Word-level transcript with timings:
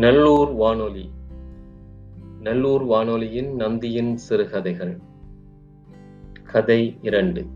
நல்லூர் 0.00 0.50
வானொலி. 0.50 1.10
நல்லூர் 2.40 2.82
வானொலியின் 2.82 3.54
நந்தியின் 3.54 4.16
சிறுகதைகள். 4.16 5.00
கதை 6.44 6.98
இரண்டு. 7.02 7.46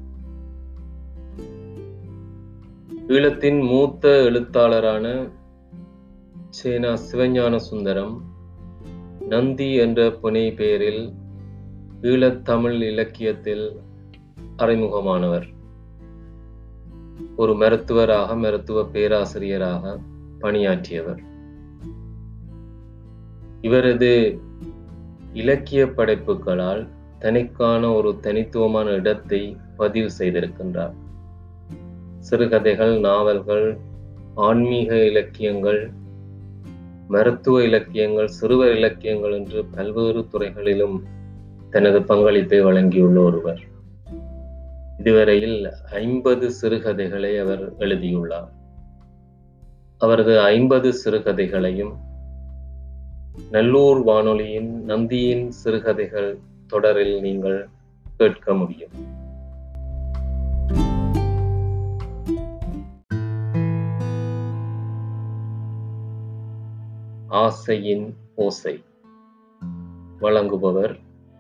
ஈழத்தின் 3.09 3.67
மூத்த 3.67 4.09
எழுத்தாளரான 4.09 5.31
சேனா 6.51 6.99
சிவஞான 7.13 7.57
சுந்தரம் 7.57 8.23
நந்தி 9.29 9.75
என்ற 9.75 10.09
புனை 10.23 10.57
பெயரில் 10.57 11.13
ஈழத்தமிழ் 12.01 12.81
இலக்கியத்தில் 12.81 13.81
அறிமுகமானவர். 14.57 15.47
ஒரு 17.37 17.55
மருத்துவராக 17.55 18.37
மருத்துவ 18.37 18.85
பேராசிரியராக 18.85 20.01
பணியாற்றியவர். 20.41 21.33
இவரது 23.65 24.39
இலக்கிய 25.33 25.87
படைப்புகளால் 25.87 26.89
தனிக்கான 27.19 27.93
ஒரு 27.93 28.17
தனித்துவமான 28.21 28.91
இடத்தை 28.91 29.57
பதிவு 29.77 30.09
செய்திருக்கின்றார். 30.19 30.95
சிறுகதைகள் 32.19 33.01
நாவல்கள் 33.01 33.79
ஆன்மீக 34.35 35.05
இலக்கியங்கள் 35.05 35.93
மருத்துவ 37.09 37.63
இலக்கியங்கள் 37.63 38.27
சிறுவர் 38.27 38.77
இலக்கியங்கள் 38.77 39.33
என்று 39.33 39.65
பல்வேறு 39.65 40.29
துறைகளிலும் 40.29 41.03
தனது 41.71 42.03
பங்களிப்பை 42.03 42.63
வழங்கியுள்ள 42.63 43.21
ஒருவர். 43.21 43.61
இதுவரையில் 44.99 45.69
ஐம்பது 45.93 46.51
சிறுகதைகளை 46.51 47.39
அவர் 47.39 47.73
எழுதியுள்ளார். 47.79 48.51
அவரது 49.99 50.41
ஐம்பது 50.41 50.93
சிறுகதைகளையும் 50.93 52.13
நல்லூர் 53.55 54.03
வானொலியின் 54.03 54.85
நந்தியின் 54.85 55.51
சிறுகதைகள் 55.51 56.39
தொடரில் 56.67 57.21
நீங்கள் 57.21 57.69
கேட்க 58.17 58.55
முடியும். 58.55 58.91
ஆசையின் 67.29 68.17
ஓசை. 68.35 68.85
வழங்குபவர் 70.21 70.99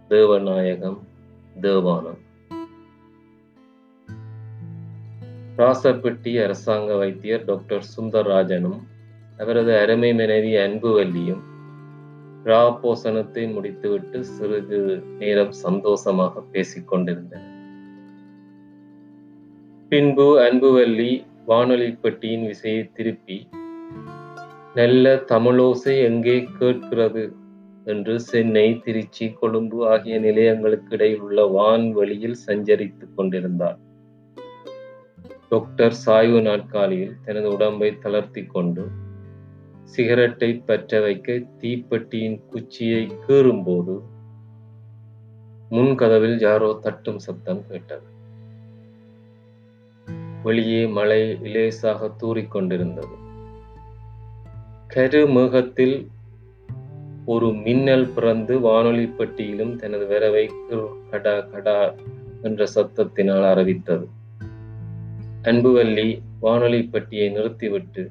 தேவநாயகம் 0.08 0.98
தேவானம் 1.60 2.20
ராசப்பட்டி 5.56 6.42
அரசாங்க 6.42 6.96
வைத்தியர் 6.96 7.44
டாக்டர் 7.44 7.84
சுந்தரராஜனும் 7.96 8.78
அவரது 9.38 9.78
அருமை 9.78 10.14
மனைவி 10.14 10.54
அன்புவல்லியும் 10.54 11.52
ராபோசனத்தை 12.44 13.52
முடித்துவிட்டு 13.52 14.24
சிறிது 14.24 15.02
நேரம் 15.18 15.52
சந்தோஷமாக 15.52 16.40
பேசிக் 16.40 16.88
கொண்டிருந்தனர். 16.88 17.50
பின்பு 19.88 20.40
அன்புவல்லி 20.40 21.24
வானொலி 21.46 21.92
பெட்டியின் 21.92 22.46
விசையை 22.46 22.90
திருப்பி 22.92 23.46
நல்ல 24.74 25.14
தமிழோசை 25.14 26.02
எங்கே 26.02 26.48
கேட்கிறது? 26.58 27.42
என்று 27.86 28.20
சென்னை 28.20 28.80
திருச்சி 28.84 29.32
கொழும்பு 29.32 29.88
ஆகிய 29.88 30.18
நிலையங்களுக்கு 30.18 30.94
இடையில் 30.94 31.20
உள்ள 31.20 31.44
வான்வெளியில் 31.46 32.36
சஞ்சரித்துக் 32.46 33.14
கொண்டிருந்தார் 33.16 33.78
டாக்டர் 35.48 35.92
சாய்வு 35.92 36.40
நாட்காலியில் 36.40 37.16
தனது 37.24 37.50
உடம்பை 37.52 37.98
தளர்த்தி 37.98 38.44
கொண்டு 38.44 38.84
சிகரெட்டை 39.84 40.50
பற்ற 40.66 41.00
வைக்க 41.00 41.32
தீப்பெட்டியின் 41.60 42.38
குச்சியை 42.50 43.02
கீறும்போது 43.26 43.94
முன்கதவில் 45.70 46.36
யாரோ 46.40 46.78
தட்டும் 46.82 47.18
சத்தம் 47.18 47.62
கேட்டது. 47.68 48.08
வெளியே 50.42 50.86
மழை 50.86 51.20
இலேசாக 51.42 52.10
தூறிக்கொண்டிருந்தது 52.22 53.16
கருமேகத்தில் 54.94 55.96
ஒரு 57.26 57.52
மின்னல் 57.52 58.08
பிறந்து 58.08 58.60
வானொலி 58.60 59.06
பெட்டியிலும் 59.18 59.76
தனது 59.76 60.06
வரவை 60.06 60.50
கடா 61.10 61.40
கடா 61.40 61.78
என்ற 62.42 62.66
சத்தத்தினால் 62.74 63.46
அறிவித்தது. 63.52 64.06
அன்புவல்லி 65.42 66.08
வானொலி 66.40 66.82
பெட்டியை 66.84 67.28
நிறுத்திவிட்டு 67.28 68.10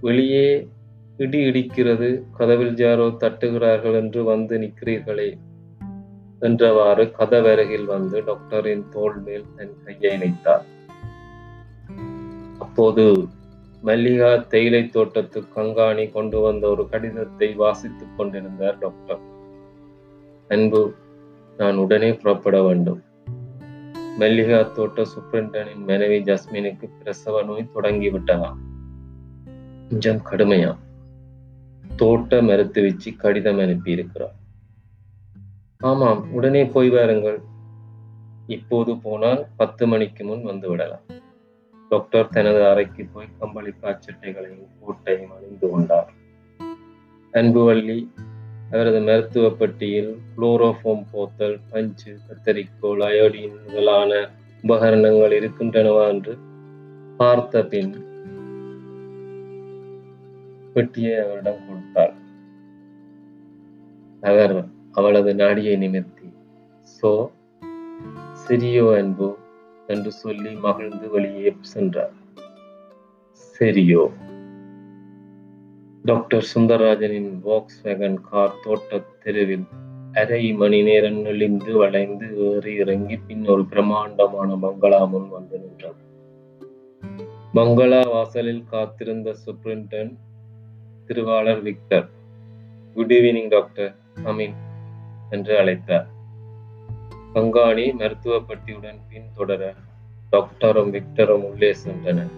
வெளியே 0.00 0.68
இடி 1.16 1.38
இடிக்கிறது 1.44 2.22
கதவில் 2.38 2.80
யாரோ 2.80 3.06
தட்டுகிறார்கள் 3.06 3.94
என்று 3.94 4.24
வந்து 4.24 4.58
நிற்கிறீர்களே. 4.58 5.38
என்றவாறு 6.40 7.04
கதவருகில் 7.18 7.84
வந்து 7.84 8.24
டாக்டரின் 8.24 8.88
தோல் 8.88 9.22
மேல் 9.22 9.44
தன் 9.56 9.74
கையை 9.84 10.18
இணைத்தார். 10.18 10.64
அப்போது 12.58 13.26
மல்லிகா 13.82 14.36
தேயிலை 14.36 14.88
தோட்டத்து 14.88 15.42
கங்காணி 15.56 16.12
கொண்டு 16.12 16.40
வந்த 16.40 16.68
ஒரு 16.68 16.88
கடிதத்தை 16.88 17.54
வாசித்துக் 17.54 18.16
கொண்டிருந்தார் 18.16 18.78
டாக்டர். 18.78 19.18
அன்பு 20.48 20.94
நான் 21.56 21.76
உடனே 21.76 22.12
புறப்பட 22.12 22.62
வேண்டும். 22.62 23.02
மல்லிகா 24.18 24.62
தோட்ட 24.62 25.02
சுப்ரிண்டனின் 25.02 25.86
மனைவி 25.86 26.18
ஜஸ்மினுக்கு 26.22 26.88
பிரசவ 26.98 27.42
நோய் 27.42 27.70
தொடங்கிவிட்டதாம். 27.74 28.56
கொஞ்சம் 29.90 30.20
கடுமையா. 30.30 30.76
தோட்ட 31.96 32.42
மறுத்து 32.42 32.82
வச்சு 32.82 33.16
கடிதம் 33.16 33.58
அனுப்பி 33.58 33.90
இருக்கிறார் 33.90 34.36
ஆமாம் 35.80 36.20
உடனே 36.32 36.64
போய் 36.64 36.88
வாருங்கள். 36.88 37.38
இப்போது 38.46 38.92
போனால் 38.96 39.46
பத்து 39.56 39.86
மணிக்கு 39.86 40.24
முன் 40.24 40.42
வந்து 40.42 40.68
விடலாம். 40.68 41.04
டாக்டர் 41.88 42.28
தனது 42.28 42.60
அறைக்கு 42.66 43.04
போய் 43.12 43.26
கம்பளி 43.38 43.72
பாச்சட்டைகளையும் 43.82 44.66
கோட்டையும் 44.80 45.32
அணிந்து 45.36 45.68
கொண்டார். 45.70 46.10
அன்புவள்ளி 47.34 47.98
அவரது 48.70 49.00
மருத்துவ 49.00 49.50
பட்டியில் 49.50 50.12
குளோரோஃபோம் 50.36 51.04
போத்தல் 51.12 51.58
பஞ்சு 51.70 52.12
கத்தரிக்கோள் 52.26 53.02
அயோடின் 53.08 53.58
முதலான 53.66 54.28
உபகரணங்கள் 54.64 55.36
இருக்கின்றனவா 55.40 56.08
என்று 56.08 56.36
பார்த்த 57.16 57.64
பின் 57.64 57.92
பெட்டியை 60.74 61.14
அவரிடம் 61.18 61.62
கொடுத்தார் 61.68 62.14
அவர் 64.22 64.56
அவளது 64.92 65.34
நாடியை 65.34 65.76
நிமிர்த்தி 65.76 66.28
சோ 66.86 67.30
சிரியோ 68.34 68.96
என்போ 68.96 69.36
என்று 69.88 70.12
சொல்லி 70.12 70.50
மகிழ்ந்து 70.54 71.08
வெளியே 71.10 71.56
சென்றார். 71.60 72.14
சரியோ 73.38 74.02
டாக்டர் 76.04 76.44
சுந்தரராஜனின் 76.54 77.40
வாக்ஸ் 77.42 77.80
வேகன் 77.82 78.20
கார் 78.20 78.60
தோட்ட 78.64 79.00
தெருவில் 79.24 79.66
அரை 80.12 80.52
மணி 80.52 80.82
நேரம் 80.82 81.20
நெளிந்து 81.20 81.72
வளைந்து 81.72 82.26
ஏறி 82.38 82.74
இறங்கி 82.74 83.16
பின் 83.16 83.46
ஒரு 83.46 83.64
பிரம்மாண்டமான 83.64 84.56
பங்களா 84.56 85.04
முன் 85.04 85.28
வந்து 85.28 85.58
நின்றது 85.58 86.02
பங்களா 87.54 88.00
வாசலில் 88.08 88.64
காத்திருந்த 88.64 89.34
சுப்ரிண்டன் 89.46 90.10
திருவாளர் 91.10 91.62
Victor. 91.62 92.04
Good 92.94 93.12
evening 93.12 93.48
doctor 93.48 93.94
Amin 94.24 94.54
என்று 95.30 95.52
அழைத்தார். 95.60 96.06
கங்காணி 97.34 97.86
மருத்துவ 97.94 98.34
பட்டியுடன் 98.40 99.00
பின்தொடர 99.08 99.72
டாக்டரும் 100.32 100.92
விக்டரும் 100.96 101.44
உள்ளே 101.50 101.74
சென்றனர். 101.84 102.30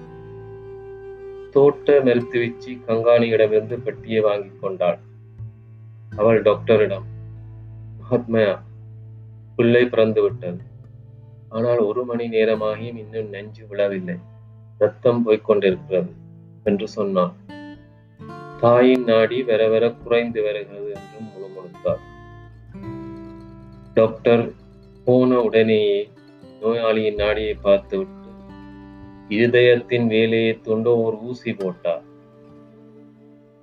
தோட்ட 1.51 2.01
மருத்துவச்சி 2.01 2.73
கங்காணியிடமிருந்து 2.87 3.79
பட்டியை 3.79 4.21
வாங்கி 4.21 4.53
கொண்டாள். 4.61 4.99
அவள் 6.17 6.43
டாக்டரிடம் 6.43 7.07
மகாத்மயா 8.01 8.55
பிள்ளை 9.57 9.85
பிறந்து 9.85 10.23
விட்டது 10.23 10.65
ஆனால் 11.49 11.79
ஒரு 11.79 12.05
மணி 12.05 12.29
நேரமாகியும் 12.29 13.01
இன்னும் 13.05 13.29
நெஞ்சு 13.29 13.67
விழவில்லை. 13.67 14.19
ரத்தம் 14.79 15.23
போய்கொண்டிருக்கிறது 15.27 16.13
என்று 16.65 16.89
சொன்னான் 16.89 17.35
தாயின் 18.63 19.05
நாடி 19.05 19.43
வர 19.43 19.69
வர 19.69 19.85
குறைந்து 19.93 20.43
வருகிறது 20.43 20.91
என்றும் 20.91 21.31
முழுமுழுத்தார் 21.31 22.03
டாக்டர் 23.95 24.45
போன 25.05 25.41
உடனேயே 25.41 26.11
நோயாளியின் 26.61 27.15
நாடியை 27.15 27.55
பார்த்துவிட்டு 27.63 28.21
இருதயத்தின் 29.29 30.07
வேலையை 30.07 30.61
துண்ட 30.65 30.87
ஒரு 31.05 31.17
ஊசி 31.21 31.53
போட்டார். 31.53 32.05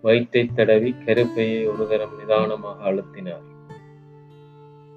வயிற்றை 0.03 0.49
தடவி 0.55 0.95
கருப்பையை 1.05 1.67
ஒரு 1.67 1.87
தரம் 1.87 2.17
நிதானமாக 2.19 2.91
அழுத்தினார். 2.91 3.47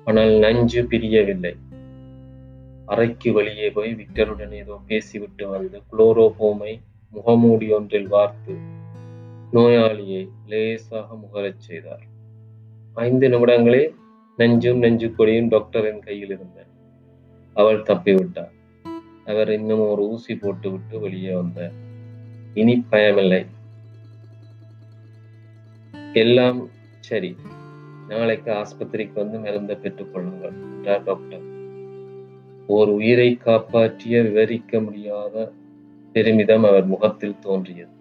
ஆனால் 0.05 0.31
நஞ்சு 0.31 0.83
பிரியவில்லை. 0.85 1.55
அறைக்கு 2.87 3.33
வெளியே 3.33 3.71
போய் 3.71 3.93
விக்டருடன் 3.95 4.51
ஏதோ 4.51 4.79
பேசிவிட்டு 4.87 5.49
வந்து 5.49 5.83
குளோரோபோமை 5.93 6.81
முகமூடி 7.13 7.69
ஒன்றில் 7.73 8.09
வார்த்து 8.09 8.55
நோயாளியை 9.53 10.29
லேசாக 10.47 11.15
முகரச் 11.15 11.61
செய்தார். 11.61 12.03
ஐந்து 12.95 13.29
நிமிடங்களே 13.29 13.95
நெஞ்சும் 14.37 14.79
நெஞ்சு 14.79 15.15
கொடியும் 15.15 15.49
டாக்டரின் 15.49 16.01
கையில் 16.01 16.31
இருந்தன. 16.31 16.67
அவள் 17.55 17.83
தப்பிவிட்டார் 17.83 18.53
அவர் 19.27 19.53
இன்னும் 19.53 19.81
ஒரு 19.81 20.09
ஊசி 20.09 20.37
போட்டுவிட்டு 20.37 21.01
வெளியே 21.01 21.35
வந்தார். 21.35 21.73
இனி 22.55 22.85
பயமில்லை. 22.91 23.47
எல்லாம் 26.13 26.69
சரி. 27.01 27.37
நாளைக்கு 28.09 28.53
ஆஸ்பத்திரிக்கு 28.53 29.13
வந்து 29.13 29.39
மருந்தை 29.39 29.77
பெற்றுக் 29.77 30.13
கொள்ளுங்கள் 30.13 30.51
என்றார் 30.51 31.05
டாக்டர் 31.05 31.43
ஓர் 32.67 32.89
உயிரை 32.89 33.37
காப்பாற்றிய 33.37 34.23
விவரிக்க 34.23 34.81
முடியாத 34.81 35.53
பெருமிதம் 36.13 36.65
அவர் 36.65 36.87
முகத்தில் 36.87 37.39
தோன்றியது. 37.39 38.01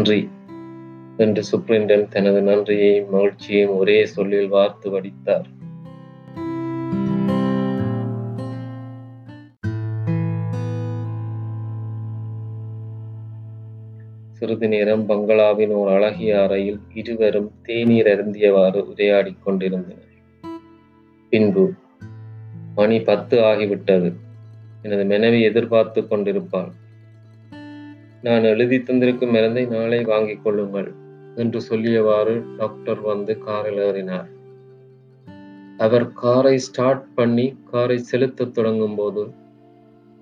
நன்றி. 0.00 0.28
என்று 1.16 1.42
சுப்ரிண்டன் 1.52 2.08
தனது 2.08 2.42
நன்றியையும் 2.42 3.10
மகிழ்ச்சியையும் 3.10 3.76
ஒரே 3.76 4.06
சொல்லில் 4.06 4.48
வார்த்து 4.48 4.90
வடித்தார். 4.90 5.44
சிறிது 14.32 14.68
நேரம் 14.68 15.06
பங்களாவின் 15.06 15.70
ஒரு 15.70 15.90
அழகிய 15.90 16.42
அறையில் 16.42 16.80
இருவரும் 16.94 17.52
தேநீர் 17.62 18.06
அருந்தியவாறு 18.06 18.82
உரையாடிக் 18.82 19.42
கொண்டிருந்தனர். 19.44 20.08
பின்பு 21.30 21.72
மணி 22.74 23.00
பத்து 23.00 23.40
ஆகிவிட்டது. 23.40 24.12
எனது 24.82 25.04
மனைவி 25.04 25.42
எதிர்பார்த்து 25.42 26.08
கொண்டிருப்பாள். 26.08 26.79
நான் 28.22 28.44
எழுதி 28.44 28.76
தந்திருக்கும் 28.78 29.30
மருந்தை 29.30 29.66
நாளை 29.66 30.02
வாங்கிக் 30.04 30.40
கொள்ளுங்கள் 30.44 30.88
என்று 31.34 31.60
சொல்லியவாறு 31.68 32.56
டாக்டர் 32.56 33.00
வந்து 33.00 33.38
காரில் 33.38 33.78
ஏறினார். 33.78 34.26
அவர் 35.78 36.12
காரை 36.12 36.58
ஸ்டார்ட் 36.58 37.06
பண்ணி 37.14 37.56
காரை 37.70 37.96
செலுத்தத் 37.98 38.52
தொடங்கும் 38.52 38.94
போது 38.94 39.22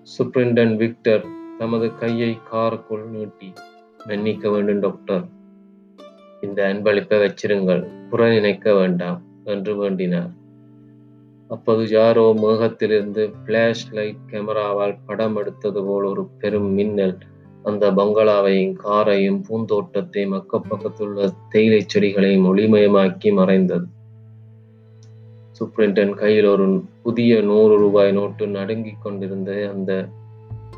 சுப்ரிண்டன் 0.06 0.74
விக்டர் 0.76 1.24
தமது 1.58 1.94
கையை 1.94 2.38
காருக்குள் 2.50 3.04
நீட்டி 3.06 3.52
மன்னிக்க 4.06 4.50
வேண்டும் 4.50 4.78
டாக்டர் 4.78 5.24
இந்த 6.40 6.60
அன்பளிப்பை 6.68 7.18
வச்சிருங்கள் 7.24 7.82
புற 8.10 8.28
நினைக்க 8.28 8.74
வேண்டாம் 8.74 9.22
என்று 9.44 9.74
வேண்டினார். 9.76 10.30
அப்போது 11.48 11.88
யாரோ 11.88 12.34
மேகத்திலிருந்து 12.42 13.24
பிளாஷ் 13.46 13.84
லைட் 13.90 14.22
கேமராவால் 14.30 14.96
படம் 15.06 15.36
எடுத்தது 15.36 15.82
போல் 15.84 16.04
ஒரு 16.04 16.24
பெரும் 16.38 16.70
மின்னல் 16.70 17.18
அந்த 17.62 17.90
பங்களாவையும் 17.90 18.76
காரையும் 18.84 19.40
பூந்தோட்டத்தையும் 19.48 20.34
அக்கப்பக்கத்துள்ள 20.34 21.28
தேயிலை 21.48 21.86
செடிகளையும் 21.86 22.46
ஒளிமயமாக்கி 22.46 23.32
மறைந்தது. 23.32 23.86
சூப்ரிண்டன் 25.60 26.14
கையில் 26.14 26.44
ஒரு 26.44 26.82
புதிய 27.02 27.40
நூறு 27.42 27.78
ரூபாய் 27.78 28.12
நோட்டு 28.12 28.46
நடுங்கிக் 28.46 29.02
கொண்டிருந்த 29.02 29.70
அந்த 29.74 30.08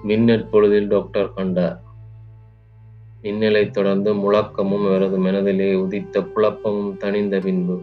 மின்னல் 0.03 0.49
பொழுதில் 0.51 0.89
டாக்டர் 0.89 1.33
கண்டார். 1.33 1.81
மின்னலை 3.23 3.71
தொடர்ந்து 3.71 4.15
முழக்கமும் 4.15 4.87
அவரது 4.87 5.19
மனதிலே 5.19 5.75
உதித்த 5.75 6.21
குழப்பமும் 6.21 6.97
தணிந்த 6.97 7.41
பின்பு 7.41 7.81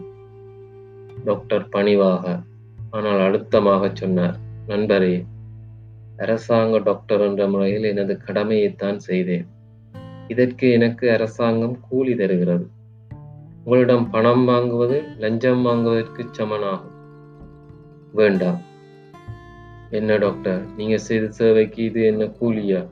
டாக்டர் 1.24 1.68
பணிவாக 1.68 2.40
ஆனால் 2.90 3.18
அழுத்தமாக 3.18 3.90
சொன்னார் 3.94 4.36
நண்பரே 4.66 5.24
அரசாங்க 6.18 6.78
டாக்டர் 6.78 7.20
என்ற 7.20 7.48
முறையில் 7.48 7.82
எனது 7.82 8.18
கடமையைத்தான் 8.26 8.96
செய்தேன். 8.96 9.46
இதற்கு 10.28 10.70
எனக்கு 10.70 11.12
அரசாங்கம் 11.12 11.80
கூலி 11.88 12.14
தருகிறது. 12.14 12.66
உங்களிடம் 13.64 14.10
பணம் 14.10 14.48
வாங்குவது 14.48 15.18
லஞ்சம் 15.18 15.62
வாங்குவதற்கு 15.62 16.24
சமனாகும். 16.38 16.96
வேண்டாம். 18.12 18.60
என்ன 19.90 20.16
டாக்டர் 20.16 20.62
நீங்க 20.76 20.98
செய்த 20.98 21.30
சேவைக்கு 21.30 21.84
இது 21.84 22.04
என்ன 22.04 22.24
கூலியா? 22.24 22.86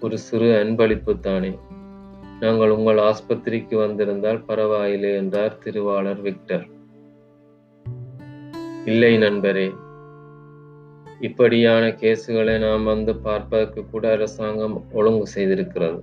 ஒரு 0.00 0.18
சிறு 0.18 0.64
அன்பளிப்பு 0.64 1.20
தானே. 1.20 1.58
நாங்கள் 2.40 2.70
உங்கள் 2.70 2.96
ஆஸ்பத்திரிக்கு 2.96 3.74
வந்திருந்தால் 3.74 4.44
பரவாயில்லை 4.44 5.14
என்றார் 5.14 5.58
திருவாளர் 5.58 6.20
விக்டர். 6.20 6.66
இல்லை 8.84 9.16
நண்பரே 9.16 9.72
இப்படியான 11.22 11.88
கேசுகளை 11.88 12.58
நாம் 12.58 12.84
வந்து 12.84 13.16
பார்ப்பதற்கு 13.16 13.86
கூட 13.86 14.12
அரசாங்கம் 14.12 14.84
ஒழுங்கு 14.92 15.26
செய்திருக்கிறது. 15.34 16.02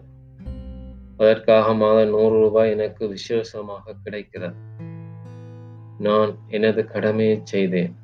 அதற்காக 1.17 1.73
மாதம் 1.73 2.09
நூறு 2.09 2.35
ரூபாய் 2.39 2.69
எனக்கு 2.69 3.07
விசேஷமாக 3.07 3.95
கிடைக்கிறது. 4.03 4.53
நான் 5.97 6.37
எனது 6.47 6.85
கடமையை 6.85 7.39
செய்தேன். 7.43 7.95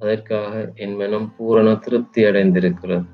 அதற்காக 0.00 0.72
என் 0.74 0.96
மனம் 0.96 1.34
பூரண 1.36 1.74
திருப்தி 1.74 2.24
அடைந்திருக்கிறது. 2.24 3.04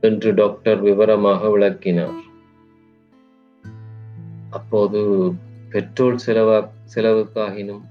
என்று 0.00 0.34
டாக்டர் 0.34 0.80
விவரமாக 0.80 1.50
விளக்கினார். 1.50 2.18
அப்போது 4.50 5.32
பெட்ரோல் 5.70 6.18
செலவா 6.26 6.68
செலவுக்காகினும் 6.94 7.82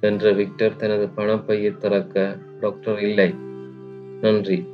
என்ற 0.00 0.32
விக்டர் 0.32 0.76
தனது 0.76 1.06
பணப்பையை 1.16 1.76
திறக்க 1.76 2.38
டாக்டர் 2.60 3.00
இல்லை. 3.00 3.34
நன்றி. 4.20 4.66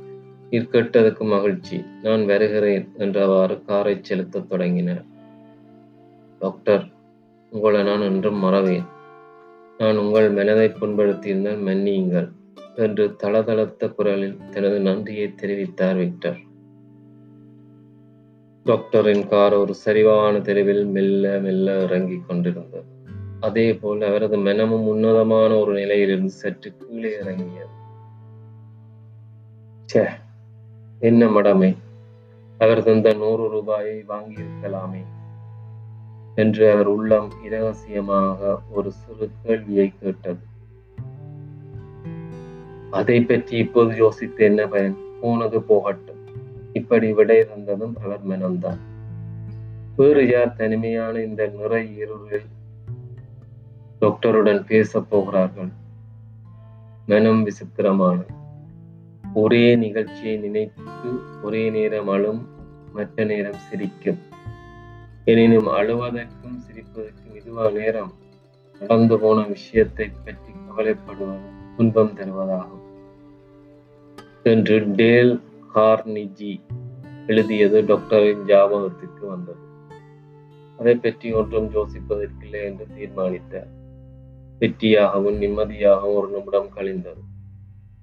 இருக்கட்டதுக்கு 0.51 1.19
மகிழ்ச்சி. 1.19 1.85
நான் 2.03 2.25
வருகிறேன் 2.25 2.89
என்றவாறு 2.97 3.65
காரை 3.65 4.01
செலுத்தத் 4.01 4.49
தொடங்கினார். 4.49 5.05
டாக்டர் 6.39 6.87
உங்களை 7.49 7.83
நான் 7.83 8.01
என்றும் 8.01 8.37
மறவேன். 8.37 8.83
நான் 9.77 9.97
உங்கள் 9.97 10.29
மனதை 10.29 10.67
புண்படுத்தியிருந்தால் 10.67 11.63
மன்னியுங்கள் 11.63 12.31
என்று 12.75 13.15
தளதளத்த 13.23 13.95
குரலில் 13.95 14.37
தனது 14.51 14.79
நன்றியை 14.79 15.33
தெரிவித்தார் 15.41 15.95
விக்டர். 15.95 16.39
டாக்டரின் 18.63 19.27
கார் 19.27 19.53
ஒரு 19.53 19.75
சரிவான 19.85 20.41
தெருவில் 20.41 20.85
மெல்ல 20.85 21.39
மெல்ல 21.41 21.83
இறங்கிக் 21.83 22.23
கொண்டிருந்தது. 22.27 22.92
அதே 23.43 23.73
போல் 23.73 24.01
அவரது 24.01 24.37
மனமும் 24.37 24.87
உன்னதமான 24.87 25.55
ஒரு 25.55 25.73
நிலையிலிருந்து 25.73 26.29
சற்று 26.29 26.69
கீழே 26.77 27.11
இறங்கியது. 27.13 27.73
ச்சே 29.85 30.03
என்ன 30.99 31.27
மடமை. 31.27 31.77
அவர் 32.57 32.83
தந்த 32.83 33.13
நூறு 33.13 33.49
ரூபாயை 33.49 34.05
வாங்கியிருக்கலாமே 34.09 35.03
என்று 36.35 36.71
அவர் 36.71 36.85
உள்ளம் 36.85 37.29
இரகசியமாக 37.45 38.55
ஒரு 38.71 38.91
சிறு 38.91 39.29
கேள்வியை 39.43 39.93
கேட்டது. 39.99 40.43
அதை 42.91 43.21
பற்றி 43.21 43.57
இப்போது 43.57 43.95
யோசித்து 43.95 44.43
என்ன 44.43 44.67
பயன்? 44.67 44.97
போனது 45.21 45.61
போகட்டும். 45.61 46.21
இப்படி 46.73 47.13
விடை 47.13 47.39
தந்ததும் 47.39 47.95
அவர் 48.03 48.27
மனம்தான். 48.27 48.81
வேறு 49.95 50.27
யார் 50.27 50.53
தனிமையான 50.53 51.19
இந்த 51.19 51.47
நிறை 51.47 51.97
இருளில் 51.97 52.49
டாக்டருடன் 54.03 54.65
பேசப் 54.65 55.09
போகிறார்கள். 55.09 55.71
மனம் 57.05 57.45
விசித்திரமானது 57.45 58.33
ஒரே 59.33 59.75
நிகழ்ச்சியை 59.75 60.37
நினைத்து 60.37 61.41
ஒரே 61.43 61.69
நேரம் 61.69 62.07
அழும் 62.07 62.47
மற்ற 62.93 63.23
நேரம் 63.23 63.61
சிரிக்கும். 63.69 64.17
எனினும் 65.25 65.67
அழுவதற்கும் 65.67 66.59
சிரிப்பதற்கும் 66.65 67.35
இதுவா 67.35 67.69
நேரம்? 67.69 68.13
நடந்து 68.79 69.19
போன 69.19 69.47
விஷயத்தை 69.47 70.11
பற்றி 70.25 70.53
கவலைப்படுவது 70.67 71.49
துன்பம் 71.77 72.15
தருவதாகும். 72.15 72.83
என்று 74.43 74.91
டேல் 74.95 75.41
கார்னிஜி 75.75 76.61
எழுதியது 77.27 77.85
டாக்டரின் 77.85 78.43
ஜாபகத்திற்கு 78.45 79.27
வந்தது. 79.27 79.63
அதை 80.77 80.95
பற்றி 80.95 81.33
ஒன்றும் 81.33 81.69
யோசிப்பதற்கில்லை 81.69 82.63
என்று 82.63 82.87
தீர்மானித்தார். 82.95 83.81
வெற்றியாகவும் 84.59 85.39
நிம்மதியாகவும் 85.43 86.17
ஒரு 86.19 86.27
நிமிடம் 86.27 86.73
கழிந்தது. 86.75 87.21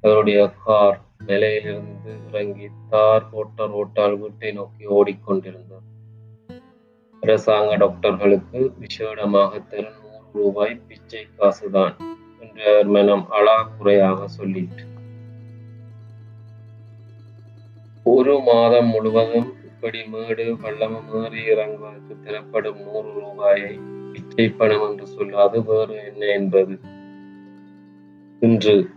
அவருடைய 0.04 0.40
கார் 0.64 0.98
நிலையிலிருந்து 1.26 2.12
இறங்கி 2.28 2.66
தார் 2.90 3.28
போட்ட 3.30 3.66
ரோட்டால் 3.66 4.16
வீட்டை 4.18 4.52
நோக்கி 4.52 4.84
ஓடிக்கொண்டிருந்தார். 4.96 5.86
அரசாங்க 7.22 7.72
டாக்டர்களுக்கு 7.76 8.60
விசேடமாக 8.80 9.52
தரும் 9.70 9.98
நூறு 10.02 10.30
ரூபாய் 10.34 10.74
பிச்சை 10.88 11.22
காசுதான் 11.38 11.96
என்று 12.40 12.62
அவர் 12.72 12.90
மனம் 12.96 13.24
அழாக்குறையாக 13.38 14.28
சொல்லிட்டு 14.38 14.84
ஒரு 18.06 18.34
மாதம் 18.40 18.88
முழுவதும் 18.88 19.48
இப்படி 19.70 20.00
மேடு 20.04 20.44
பள்ளமும் 20.62 21.10
ஏறி 21.18 21.42
இறங்குவதற்கு 21.52 22.14
தரப்படும் 22.24 22.80
நூறு 22.84 23.10
ரூபாயை 23.18 23.72
பிச்சை 24.12 24.48
பணம் 24.48 24.90
என்று 24.90 25.06
சொல்லாது 25.06 25.64
வேறு 25.64 26.04
என்ன 26.06 26.26
என்பது? 26.26 26.78
இன்று 28.40 28.88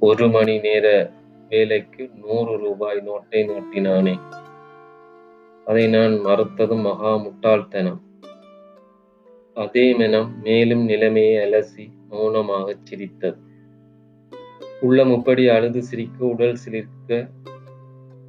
ஒரு 0.00 0.28
மணி 0.28 0.58
நேர 0.58 1.10
வேலைக்கு 1.48 2.10
நூறு 2.26 2.56
ரூபாய் 2.56 3.02
நோட்டை 3.06 3.46
நோட்டினானே. 3.46 4.20
அதை 5.64 5.88
நான் 5.88 6.20
மறுத்தது 6.20 6.74
மகா 6.74 7.16
முட்டாள்தனம். 7.16 8.00
அதே 9.54 9.94
மனம் 9.94 10.40
மேலும் 10.42 10.84
நிலைமையை 10.84 11.50
அலசி 11.50 11.90
மௌனமாக 12.10 12.76
சிரித்தது. 12.82 13.38
உள்ளம் 14.80 15.12
இப்படி 15.12 15.48
அழுது 15.48 15.82
சிரிக்க 15.82 16.24
உடல் 16.24 16.56
சிலிர்க்க 16.68 17.30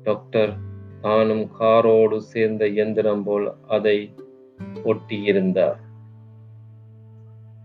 டாக்டர் 0.04 0.54
தானும் 1.02 1.50
காரோடு 1.60 2.18
சேர்ந்த 2.18 2.68
இயந்திரம் 2.68 3.24
போல் 3.24 3.54
அதை 3.68 4.14
ஒட்டியிருந்தார். 4.84 5.86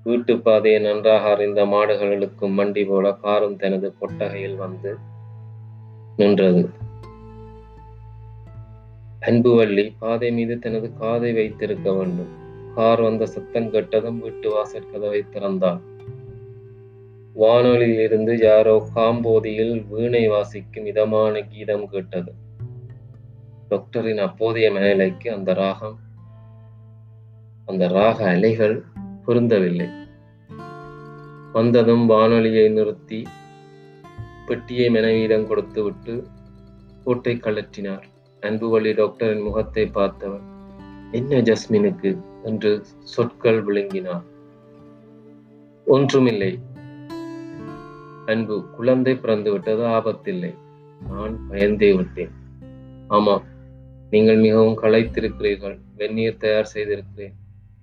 வீட்டு 0.05 0.39
பாதையை 0.39 0.81
நன்றாக 0.81 1.31
அறிந்த 1.31 1.65
மாடுகளுக்கும் 1.65 2.57
மண்டி 2.59 2.87
போல 2.87 3.13
காரும் 3.13 3.57
தனது 3.57 3.95
கொட்டகையில் 3.99 4.57
வந்து 4.57 4.97
நின்றது. 6.17 6.71
அன்புவள்ளி 9.21 9.93
பாதை 9.99 10.33
மீது 10.33 10.59
தனது 10.59 10.93
காதை 10.93 11.33
வைத்திருக்க 11.33 11.93
வேண்டும். 11.93 12.33
கார் 12.75 13.01
வந்த 13.01 13.27
சத்தம் 13.27 13.71
கேட்டதும் 13.71 14.21
வீட்டு 14.21 14.51
வாசல் 14.51 14.91
கதவை 14.91 15.25
திறந்தாள் 15.33 15.81
வானொலியில் 17.35 18.01
இருந்து 18.01 18.39
யாரோ 18.39 18.89
காம்போதியில் 18.95 19.87
வீணை 19.89 20.29
வாசிக்கும் 20.29 20.87
இதமான 20.87 21.41
கீதம் 21.41 21.87
கேட்டது. 21.89 22.33
டாக்டரின் 23.69 24.19
அப்போதைய 24.19 24.71
மனநிலைக்கு 24.71 25.29
அந்த 25.29 25.53
ராகம் 25.53 25.99
அந்த 27.65 27.89
ராக 27.89 28.25
அலைகள் 28.25 28.85
பொருந்தவில்லை. 29.27 29.89
வந்ததும் 31.53 32.07
வானொலியை 32.07 32.69
நிறுத்தி 32.69 33.23
பெட்டியை 34.47 34.91
மனைவியிடம் 34.91 35.47
கொடுத்துவிட்டு 35.47 36.27
கோட்டை 37.05 37.37
கழற்றினார். 37.37 38.03
அன்புவழி 38.41 38.95
டாக்டரின் 38.95 39.43
முகத்தை 39.43 39.87
பார்த்தவர் 39.87 40.41
என்ன 41.11 41.41
ஜஸ்மினுக்கு? 41.41 42.21
என்று 42.45 42.85
சொற்கள் 42.99 43.63
விளங்கினார் 43.63 44.23
ஒன்றுமில்லை. 45.85 46.59
அன்பு 48.27 48.67
குழந்தை 48.71 49.15
பிறந்து 49.15 49.53
விட்டது 49.53 49.83
ஆபத்தில்லை. 49.83 50.55
நான் 51.09 51.41
பயந்தே 51.49 51.93
விட்டேன். 51.93 52.31
ஆமாம் 53.09 53.43
நீங்கள் 54.11 54.37
மிகவும் 54.37 54.79
களைத்திருக்கிறீர்கள் 54.83 55.79
வெந்நீர் 55.97 56.37
தயார் 56.37 56.65
செய்திருக்கிறேன். 56.65 57.35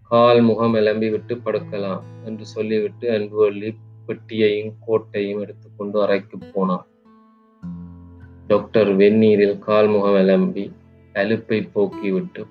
கால் 0.09 0.41
முகம் 0.41 0.75
எலம்பி 0.75 1.11
விட்டு 1.11 1.35
படுக்கலாம் 1.35 2.01
என்று 2.25 2.45
சொல்லிவிட்டு 2.45 3.11
அன்புவள்ளி 3.11 3.75
பெட்டியையும் 4.07 4.73
கோட்டையும் 4.87 5.39
எடுத்துக்கொண்டு 5.39 6.01
அறைக்கு 6.01 6.37
போனார் 6.37 6.87
டாக்டர் 8.47 8.97
வெந்நீரில் 8.97 9.59
கால் 9.59 9.87
முகம் 9.87 10.13
எலம்பி 10.13 10.71
அலுப்பை 11.13 11.59
போக்கிவிட்டு 11.75 12.45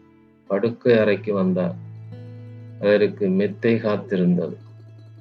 படுக்கை 0.47 0.99
அறைக்கு 0.99 1.33
வந்தார். 1.33 1.77
அவருக்கு 2.81 3.29
மெத்தை 3.29 3.75
காத்திருந்தது. 3.75 4.57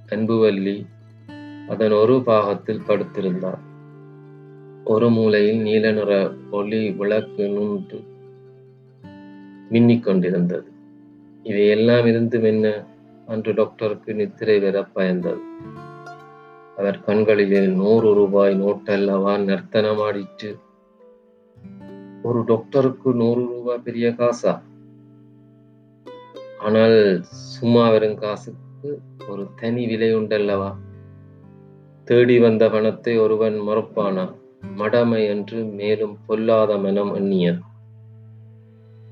அன்புவல்லி 0.10 0.86
அதன் 1.68 1.92
ஒரு 1.92 2.22
பாகத்தில் 2.24 2.86
படுத்திருந்தார். 2.88 3.60
ஒரு 4.86 5.10
மூலையில் 5.10 5.58
நீல 5.58 5.92
நிற 5.92 6.34
ஒளி 6.52 6.92
விளக்கு 6.92 7.44
நுண்டு 7.48 8.04
மின்னிக் 9.72 10.04
கொண்டிருந்தது. 10.04 10.72
இவையெல்லாம் 11.48 12.06
இருந்தும் 12.06 12.44
என்ன? 12.44 12.68
அன்று 13.26 13.52
டாக்டருக்கு 13.54 14.12
நித்திரை 14.16 14.60
வர 14.60 14.78
பயந்தது. 14.96 15.42
அவர் 16.78 16.98
கண்களிலே 17.00 17.62
நூறு 17.80 18.10
ரூபாய் 18.14 18.54
நோட்டல்லவா 18.62 19.34
நர்த்தனமாடிட்டு 19.50 20.50
ஒரு 22.24 22.40
டாக்டருக்கு 22.44 23.10
நூறு 23.14 23.42
ரூபாய் 23.48 23.84
பெரிய 23.84 24.08
காசா? 24.10 24.54
ஆனால் 26.60 26.98
சும்மா 27.56 27.84
வரும் 27.90 28.18
காசுக்கு 28.18 28.92
ஒரு 29.30 29.44
தனி 29.56 29.86
விலை 29.88 30.10
உண்டல்லவா? 30.16 30.72
தேடி 32.08 32.40
வந்த 32.40 32.66
பணத்தை 32.70 33.14
ஒருவன் 33.18 33.58
மறுப்பானா? 33.68 34.26
மடமை 34.78 35.22
என்று 35.28 35.60
மேலும் 35.80 36.16
பொல்லாத 36.26 36.78
மனம் 36.78 37.14
எண்ணியது. 37.16 37.62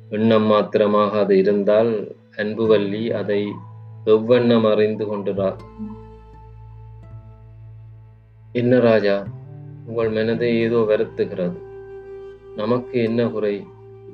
எண்ணம் 0.10 0.44
மாத்திரமாக 0.44 1.20
அது 1.20 1.34
இருந்தால் 1.38 1.92
அன்புவல்லி 2.38 3.10
அதை 3.10 3.46
எவ்வண்ணம் 4.06 4.72
அறிந்து 4.72 5.06
கொண்டார் 5.06 5.56
என்ன 8.54 8.80
ராஜா 8.80 9.26
உங்கள் 9.86 10.10
மனதை 10.10 10.60
ஏதோ 10.60 10.78
வருத்துகிறது. 10.78 11.58
நமக்கு 12.56 13.04
என்ன 13.04 13.28
குறை? 13.28 13.64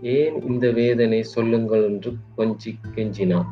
ஏன் 0.01 0.41
இந்த 0.41 0.71
வேதனை 0.71 1.23
சொல்லுங்கள் 1.23 1.83
என்று 1.83 2.11
கொஞ்சி 2.37 2.79
கெஞ்சினான். 2.95 3.45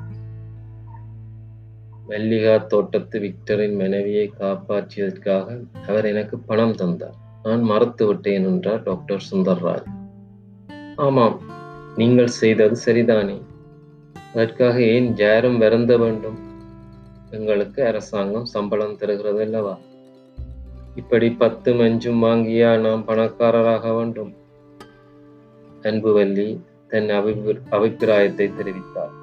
மல்லிகா 2.08 2.58
தோட்டத்து 2.58 3.20
விக்டரின் 3.20 3.76
மனைவியை 3.76 4.32
காப்பாற்றியதற்காக 4.40 5.66
அவர் 5.88 6.06
எனக்கு 6.06 6.40
பணம் 6.40 6.76
தந்தார். 6.76 7.16
நான் 7.44 7.62
மறத்து 7.62 8.06
விட்டேன் 8.06 8.46
என்றார் 8.46 8.84
டாக்டர் 8.84 9.24
சுந்தர்ராஜ். 9.32 9.90
ஆமாம் 10.96 11.40
நீங்கள் 11.96 12.28
செய்தது 12.28 12.78
சரிதானே. 12.86 13.42
அதற்காக 14.32 14.82
ஏன் 14.82 15.14
ஜாரம் 15.14 15.58
வருந்த 15.58 15.98
வேண்டும்? 15.98 16.40
எங்களுக்கு 17.30 17.86
அரசாங்கம் 17.86 18.46
சம்பளம் 18.46 18.96
தருகிறது 18.96 19.42
அல்லவா? 19.42 19.78
இப்படி 20.96 21.32
பத்து 21.32 21.74
மஞ்சும் 21.74 22.24
வாங்கியா 22.24 22.80
நாம் 22.80 23.06
பணக்காரராக 23.06 23.96
வேண்டும். 23.96 24.34
அன்புவல்லி 25.82 26.60
தன் 26.88 27.04
அபிப்பிர- 27.04 27.62
அபிப்பிராயத்தை 27.70 28.52
தெரிவித்தார். 28.52 29.18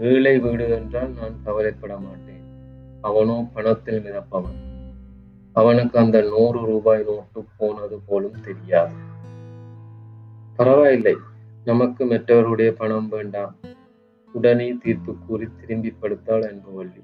ஏழை 0.00 0.38
வீடு 0.38 0.70
என்றால் 0.70 1.10
நான் 1.10 1.42
கவலைப்பட 1.44 1.96
மாட்டேன். 1.96 2.42
அவனோ 3.00 3.50
பணத்தில் 3.54 4.00
மிதப்பவன். 4.00 4.66
அவனுக்கு 5.52 5.98
அந்த 5.98 6.20
நூறு 6.20 6.60
ரூபாய் 6.64 7.04
நோட்டு 7.06 7.44
போனது 7.56 8.00
போலும் 8.06 8.40
தெரியாது. 8.40 8.94
பரவாயில்லை. 10.56 11.16
நமக்கு 11.64 12.04
மற்றவருடைய 12.04 12.70
பணம் 12.70 13.08
வேண்டாம். 13.08 13.56
உடனே 14.32 14.72
தீர்ப்பு 14.72 15.16
கூறி 15.26 15.46
திரும்பி 15.60 15.94
படுத்தாள் 16.02 16.44
அன்புவள்ளி. 16.44 17.02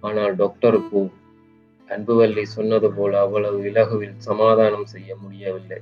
ஆனால் 0.00 0.36
டாக்டருக்கு 0.36 1.10
அன்புவல்லி 1.88 2.42
சொன்னது 2.42 2.92
போல 2.92 3.20
அவ்வளவு 3.20 3.62
இலகுவில் 3.62 4.14
சமாதானம் 4.16 4.84
செய்ய 4.84 5.16
முடியவில்லை. 5.16 5.80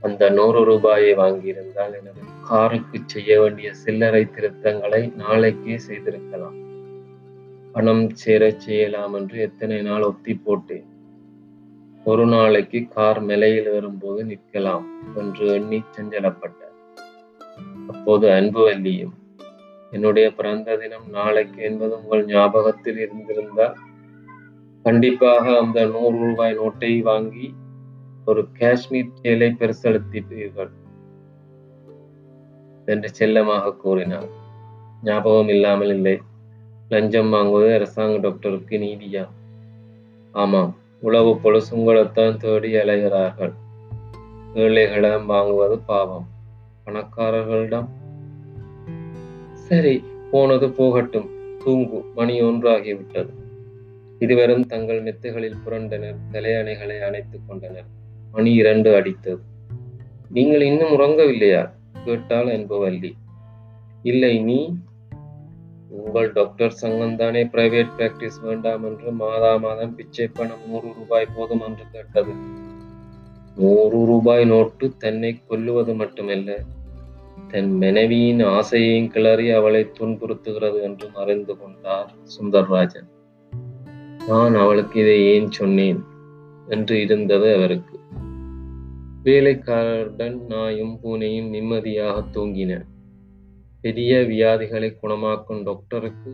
அந்த 0.00 0.30
நூறு 0.30 0.64
ரூபாயை 0.64 1.14
வாங்கியிருந்தால் 1.14 1.94
எனது 1.94 2.20
காருக்கு 2.48 3.00
செய்ய 3.06 3.40
வேண்டிய 3.40 3.74
சில்லறை 3.74 4.24
திருத்தங்களை 4.24 5.14
நாளைக்கே 5.14 5.78
செய்திருக்கலாம். 5.78 6.64
பணம் 7.72 8.08
சேரச் 8.24 8.58
செய்யலாம் 8.58 9.14
என்று 9.14 9.40
எத்தனை 9.40 9.82
நாள் 9.82 10.02
ஒத்தி 10.02 10.34
போட்டேன். 10.34 10.95
ஒரு 12.06 12.26
நாளைக்கு 12.26 12.88
கார் 12.88 13.20
மெலையில் 13.20 13.72
வரும்போது 13.72 14.24
நிற்கலாம் 14.24 14.84
என்று 15.14 15.46
எண்ணி 15.52 15.82
செஞ்சலப்பட்டார். 15.96 16.74
அப்போது 17.88 18.28
அன்புவல்லியும் 18.28 19.14
என்னுடைய 19.90 20.30
பிறந்த 20.30 20.76
தினம் 20.76 21.08
நாளைக்கு 21.10 21.62
என்பது 21.62 22.00
உங்கள் 22.00 22.24
ஞாபகத்தில் 22.24 22.98
இருந்திருந்தால் 22.98 23.76
கண்டிப்பாக 24.82 25.58
அந்த 25.58 25.86
நூறு 25.86 26.18
ரூபாய் 26.18 26.58
நோட்டை 26.58 27.02
வாங்கி 27.02 27.54
ஒரு 28.24 28.48
காஷ்மீர் 28.58 29.12
சேலை 29.22 29.56
பெருசெலுத்திட்டீர்கள் 29.58 30.72
என்று 32.86 33.08
செல்லமாக 33.08 33.74
கூறினார். 33.74 34.28
ஞாபகம் 35.02 35.48
இல்லாமல் 35.48 35.88
இல்லை. 35.88 36.20
லஞ்சம் 36.88 37.32
வாங்குவது 37.32 37.74
அரசாங்க 37.74 38.18
டாக்டருக்கு 38.18 38.78
நீதியா? 38.78 39.28
ஆமாம். 40.32 40.84
உழவு 41.06 41.38
பொழுது 41.38 41.76
உங்களைத்தான் 41.76 42.36
தேடி 42.36 42.72
அலைகிறார்கள். 42.72 43.52
ஏழைகளிடம் 44.54 45.24
வாங்குவது 45.28 45.80
பாவம். 45.86 46.28
பணக்காரர்களிடம்? 46.86 47.88
சரி 49.52 50.04
போனது 50.30 50.70
போகட்டும். 50.70 51.30
தூங்கு 51.64 52.04
மணி 52.14 52.42
ஒன்றாகிவிட்டது. 52.42 53.28
இருவரும் 54.18 54.66
தங்கள் 54.66 55.02
மெத்தைகளில் 55.02 55.56
புரண்டனர். 55.66 56.16
தலையணைகளை 56.32 57.00
அணைத்துக் 57.00 57.44
கொண்டனர். 57.46 57.86
மணி 58.32 58.52
இரண்டு 58.52 59.00
அடித்தது. 59.00 59.38
நீங்கள் 60.30 60.62
இன்னும் 60.62 60.92
உறங்கவில்லையா? 60.92 61.70
கேட்டாள் 62.04 62.46
என்பவல்லி 62.46 63.12
இல்லை 64.02 64.42
நீ 64.42 64.76
உங்கள் 65.96 66.32
டாக்டர் 66.32 66.72
சங்கம் 66.72 67.16
தானே 67.16 67.44
பிரைவேட் 67.44 67.88
பிராக்டிஸ் 67.98 68.42
வேண்டாம் 68.42 68.84
என்று 68.84 69.10
மாதா 69.10 69.56
மாதம் 69.56 69.94
பிச்சை 69.94 70.28
பணம் 70.28 70.68
நூறு 70.68 70.92
ரூபாய் 70.94 71.28
போதும் 71.36 71.60
என்று 71.60 71.84
கேட்டது. 71.92 72.32
நூறு 73.56 74.06
ரூபாய் 74.06 74.44
நோட்டு 74.44 74.96
தன்னை 74.98 75.40
கொல்லுவது 75.50 75.94
மட்டுமல்ல 75.94 76.62
தன் 77.48 77.76
மனைவியின் 77.78 78.40
ஆசையையும் 78.40 79.08
கிளறி 79.08 79.50
அவளை 79.50 79.86
துன்புறுத்துகிறது 80.00 80.82
என்றும் 80.82 81.14
அறிந்து 81.14 81.58
கொண்டார் 81.58 82.14
சுந்தர்ராஜன். 82.38 83.08
நான் 84.28 84.54
அவளுக்கு 84.54 85.00
இதை 85.00 85.24
ஏன் 85.24 85.50
சொன்னேன்? 85.50 86.04
என்று 86.68 87.00
இருந்தது 87.00 87.54
அவருக்கு. 87.54 87.98
வேலைக்காரருடன் 89.24 90.46
நாயும் 90.48 90.98
பூனையும் 91.02 91.48
நிம்மதியாக 91.48 92.24
தூங்கின. 92.32 92.82
பெரிய 93.86 94.20
வியாதிகளை 94.20 94.96
குணமாக்கும் 95.02 95.60
டாக்டருக்கு 95.62 96.30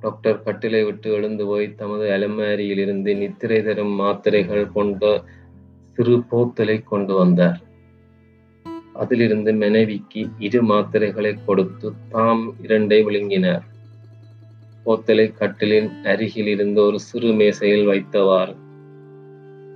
டாக்டர் 0.00 0.42
கட்டிலை 0.42 0.84
விட்டு 0.84 1.12
எழுந்து 1.12 1.46
போய் 1.46 1.74
தமது 1.74 2.10
அலமாரியில் 2.10 2.78
இருந்து 2.78 3.16
நித்திரை 3.16 3.62
தரும் 3.62 3.94
மாத்திரைகள் 4.00 4.72
கொண்ட 4.72 5.24
சிறு 5.82 6.16
போத்தலை 6.30 6.84
கொண்டு 6.84 7.14
வந்தார். 7.14 7.58
அதிலிருந்து 8.92 9.54
மனைவிக்கு 9.54 10.26
இரு 10.38 10.62
மாத்திரைகளை 10.64 11.38
கொடுத்து 11.46 11.92
தாம் 12.08 12.56
இரண்டை 12.62 13.00
விழுங்கினார். 13.04 13.64
போத்தலை 14.86 15.28
கட்டிலின் 15.40 15.90
அருகில் 16.02 16.46
இருந்த 16.46 16.80
ஒரு 16.82 17.00
சிறு 17.00 17.32
மேசையில் 17.32 17.88
வைத்தவாறு 17.88 18.56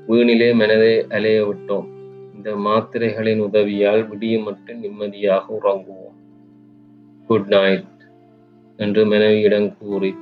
வீணிலே 0.09 0.55
மனதை 0.55 1.07
அலைய 1.09 1.41
விட்டோம். 1.47 2.00
இந்த 2.41 2.57
மாத்திரைகளின் 2.57 3.39
உதவியால் 3.39 4.03
விடிய 4.11 4.43
மட்டும் 4.43 4.79
நிம்மதியாக 4.79 5.59
உறங்குவோம். 5.63 6.15
குட் 7.27 7.47
நைட் 7.47 8.01
என்று 8.77 9.07
மனைவியிடம் 9.07 9.79
கூறி 9.79 10.15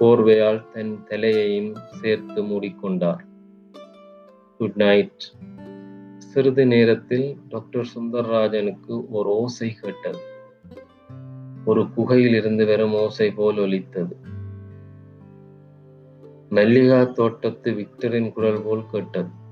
போர்வையால் 0.00 0.68
தன் 0.72 1.04
தலையையும் 1.08 1.74
சேர்த்து 2.00 2.42
மூடிக்கொண்டார். 2.42 3.22
குட் 4.58 4.76
நைட் 4.76 5.24
சிறிது 6.16 6.66
நேரத்தில் 6.66 7.38
டாக்டர் 7.48 7.90
சுந்தர்ராஜனுக்கு 7.94 9.06
ஒரு 9.10 9.28
ஓசை 9.28 9.72
கேட்டது. 9.72 10.20
ஒரு 11.64 11.90
குகையில் 11.94 12.34
இருந்து 12.34 12.66
வெறும் 12.66 12.94
ஓசை 12.94 13.30
போல் 13.30 13.58
ஒலித்தது. 13.58 14.16
மல்லிகா 16.48 17.04
தோட்டத்து 17.04 17.72
விக்டரின் 17.72 18.32
குரல் 18.32 18.62
போல் 18.62 18.90
கேட்டது. 18.90 19.46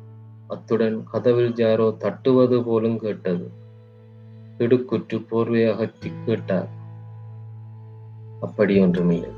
அத்துடன் 0.47 1.05
கதவில் 1.13 1.53
ஜாரோ 1.53 1.97
தட்டுவது 1.97 2.63
போலும் 2.65 2.99
கேட்டது. 2.99 3.51
திடுக்குற்று 4.59 5.27
போர்வை 5.29 5.65
அகற்றி 5.65 6.13
கேட்டார். 6.27 6.69
அப்படி 8.41 8.79
ஒன்றுமில்லை. 8.79 9.31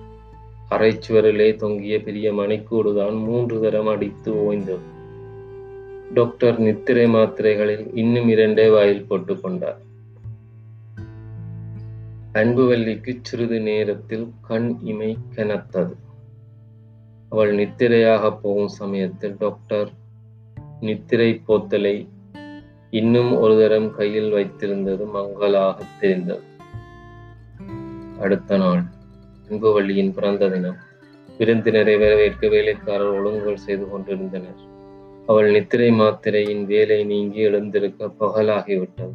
அரைச்சுவரிலே 0.71 1.57
தொங்கிய 1.57 2.03
பெரிய 2.03 2.33
மணிக்கூடுதான் 2.33 3.25
மூன்று 3.25 3.61
தரம் 3.61 3.87
அடித்து 3.87 4.33
ஓய்ந்தது. 4.33 4.97
டாக்டர் 6.15 6.59
நித்திரை 6.59 7.07
மாத்திரைகளில் 7.07 7.91
இன்னும் 7.95 8.29
இரண்டே 8.29 8.71
வாயில் 8.71 9.07
போட்டுக் 9.07 9.43
கொண்டார். 9.43 9.81
அன்புவல்லிக்கு 12.33 13.19
சிறிது 13.23 13.61
நேரத்தில் 13.61 14.33
கண் 14.41 14.77
இமை 14.83 15.19
கனத்தது. 15.35 15.95
அவள் 17.29 17.55
நித்திரையாக 17.55 18.21
போகும் 18.21 18.69
சமயத்தில் 18.69 19.37
டாக்டர் 19.39 19.91
நித்திரை 20.81 21.43
போத்தலை 21.49 22.09
இன்னும் 22.91 23.37
ஒரு 23.37 23.59
தரம் 23.59 23.91
கையில் 23.91 24.33
வைத்திருந்தது 24.33 25.07
மங்களாக 25.07 25.83
தெரிந்தது. 26.01 26.41
அடுத்த 28.21 28.57
நாள் 28.57 28.83
அன்புவள்ளியின் 29.49 30.13
பிறந்த 30.13 30.49
தினம். 30.49 30.77
விருந்தினரை 31.39 31.97
வரவேற்க 31.97 32.49
வேலைக்காரர் 32.49 33.13
ஒழுங்குகள் 33.13 33.55
செய்து 33.55 33.89
கொண்டிருந்தனர். 33.89 34.77
அவள் 35.27 35.51
நித்திரை 35.51 35.91
மாத்திரையின் 35.91 36.67
வேலை 36.67 37.05
நீங்கி 37.05 37.39
எழுந்திருக்க 37.39 38.11
பகலாகிவிட்டது. 38.21 39.13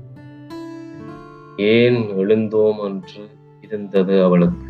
ஏன் 1.58 1.96
எழுந்தோம் 1.96 2.80
என்று 2.80 3.30
இருந்தது 3.62 4.24
அவளுக்கு. 4.24 4.66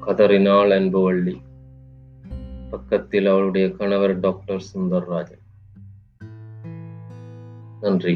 கதறினாள் 0.00 0.68
அன்புவள்ளி 0.68 1.36
பக்கத்தில் 2.70 3.26
அவளுடைய 3.26 3.70
கணவர் 3.70 4.20
டாக்டர் 4.20 4.62
சுந்தர்ராஜன். 4.74 5.37
நன்றி. 7.82 8.14